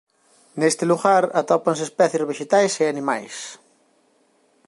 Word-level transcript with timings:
Neste 0.59 0.83
lugar 0.91 1.23
atópanse 1.41 1.83
especies 1.85 2.27
vexetais 2.29 2.73
e 2.83 2.85
animais. 2.93 3.35